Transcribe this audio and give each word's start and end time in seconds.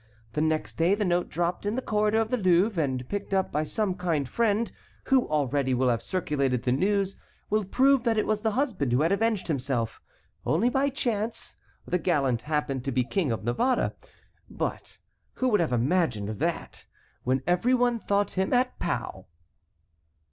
The 0.33 0.41
next 0.41 0.77
day 0.77 0.95
the 0.95 1.05
note 1.05 1.29
dropped 1.29 1.63
in 1.63 1.75
the 1.75 1.81
corridor 1.83 2.17
of 2.19 2.31
the 2.31 2.37
Louvre, 2.37 2.81
and 2.81 3.07
picked 3.07 3.35
up 3.35 3.51
by 3.51 3.63
some 3.63 3.93
kind 3.93 4.27
friend 4.27 4.71
who 5.03 5.27
already 5.29 5.75
will 5.75 5.89
have 5.89 6.01
circulated 6.01 6.63
the 6.63 6.71
news, 6.71 7.15
will 7.51 7.63
prove 7.63 8.03
that 8.05 8.17
it 8.17 8.25
was 8.25 8.41
the 8.41 8.53
husband 8.57 8.93
who 8.93 9.03
had 9.03 9.11
avenged 9.11 9.47
himself. 9.47 10.01
Only 10.43 10.69
by 10.69 10.89
chance, 10.89 11.55
the 11.85 11.99
gallant 11.99 12.41
happened 12.41 12.83
to 12.85 12.91
be 12.91 13.03
King 13.03 13.31
of 13.31 13.43
Navarre; 13.43 13.91
but 14.49 14.97
who 15.33 15.49
would 15.49 15.59
have 15.59 15.71
imagined 15.71 16.39
that, 16.39 16.87
when 17.23 17.43
every 17.45 17.75
one 17.75 17.99
thought 17.99 18.31
him 18.31 18.51
at 18.53 18.79
Pau." 18.79 19.27